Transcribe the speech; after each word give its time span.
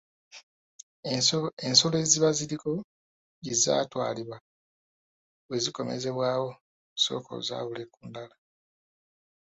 Ensolo 1.67 1.97
eziba 2.03 2.29
ziriko 2.37 2.71
gye 3.43 3.53
zaatwalibwa 3.63 4.37
bwe 5.45 5.57
zikomezebwawo 5.63 6.49
sooka 7.03 7.31
ozaawule 7.39 7.83
ku 7.93 7.99
ndala. 8.07 8.35